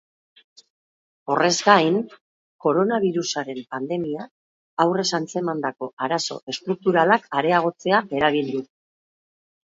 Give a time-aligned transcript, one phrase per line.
[1.31, 1.97] Horrez gain,
[2.65, 8.63] koronabirusaren pandemiak aurrez antzemandako arazo estrukturalak areagotzea eragin du.